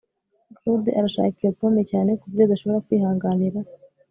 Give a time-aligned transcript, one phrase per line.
[0.57, 3.59] claude arashaka iyo pome cyane kuburyo adashobora kwihanganira